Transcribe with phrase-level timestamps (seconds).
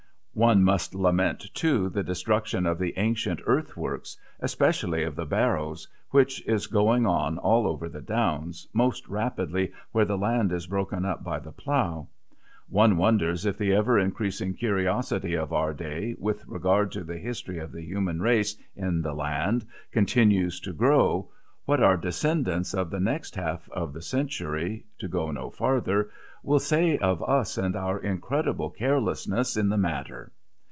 [0.33, 5.89] One must lament, too, the destruction of the ancient earth works, especially of the barrows,
[6.11, 11.03] which is going on all over the downs, most rapidly where the land is broken
[11.03, 12.07] up by the plough.
[12.69, 17.59] One wonders if the ever increasing curiosity of our day with regard to the history
[17.59, 21.29] of the human race in the land continues to grow,
[21.65, 26.09] what our descendants of the next half of the century, to go no farther,
[26.43, 30.31] will say of us and our incredible carelessness in the matter!